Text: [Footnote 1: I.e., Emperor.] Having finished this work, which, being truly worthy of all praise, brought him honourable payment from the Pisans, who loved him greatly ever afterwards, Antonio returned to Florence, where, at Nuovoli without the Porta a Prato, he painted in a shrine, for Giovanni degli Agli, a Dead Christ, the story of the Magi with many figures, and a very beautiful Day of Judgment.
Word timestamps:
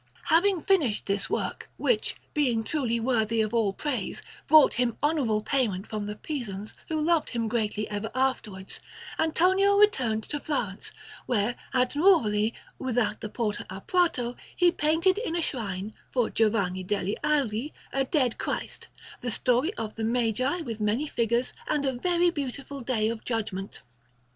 [Footnote 0.23 0.31
1: 0.31 0.33
I.e., 0.33 0.35
Emperor.] 0.35 0.35
Having 0.35 0.63
finished 0.81 1.05
this 1.05 1.29
work, 1.29 1.69
which, 1.77 2.15
being 2.33 2.63
truly 2.63 2.99
worthy 2.99 3.39
of 3.41 3.53
all 3.53 3.71
praise, 3.71 4.23
brought 4.47 4.73
him 4.73 4.97
honourable 5.03 5.43
payment 5.43 5.85
from 5.85 6.07
the 6.07 6.15
Pisans, 6.15 6.73
who 6.89 6.99
loved 6.99 7.29
him 7.29 7.47
greatly 7.47 7.87
ever 7.91 8.09
afterwards, 8.15 8.79
Antonio 9.19 9.75
returned 9.77 10.23
to 10.23 10.39
Florence, 10.39 10.91
where, 11.27 11.55
at 11.71 11.95
Nuovoli 11.95 12.51
without 12.79 13.21
the 13.21 13.29
Porta 13.29 13.63
a 13.69 13.79
Prato, 13.79 14.35
he 14.55 14.71
painted 14.71 15.19
in 15.19 15.35
a 15.35 15.41
shrine, 15.43 15.93
for 16.09 16.31
Giovanni 16.31 16.81
degli 16.83 17.13
Agli, 17.23 17.71
a 17.93 18.03
Dead 18.03 18.39
Christ, 18.39 18.87
the 19.19 19.29
story 19.29 19.71
of 19.75 19.93
the 19.93 20.03
Magi 20.03 20.61
with 20.61 20.81
many 20.81 21.05
figures, 21.05 21.53
and 21.67 21.85
a 21.85 21.93
very 21.93 22.31
beautiful 22.31 22.81
Day 22.81 23.07
of 23.09 23.23
Judgment. 23.23 23.81